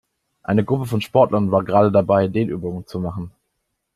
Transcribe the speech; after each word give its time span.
Eine 0.41 0.63
Gruppe 0.63 0.87
von 0.87 0.99
Sportlern 0.99 1.51
war 1.51 1.63
gerade 1.63 1.91
dabei, 1.91 2.27
Dehnübungen 2.27 2.87
zu 2.87 2.99
machen. 2.99 3.29